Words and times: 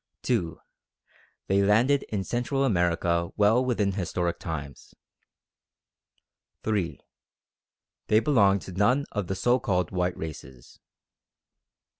2. 0.23 0.59
They 1.45 1.61
landed 1.61 2.01
in 2.09 2.23
Central 2.23 2.63
America 2.63 3.29
well 3.37 3.63
within 3.63 3.91
historic 3.91 4.39
times. 4.39 4.95
3. 6.63 6.99
They 8.07 8.19
belonged 8.19 8.63
to 8.63 8.71
none 8.71 9.05
of 9.11 9.27
the 9.27 9.35
so 9.35 9.59
called 9.59 9.91
White 9.91 10.17
Races. 10.17 10.79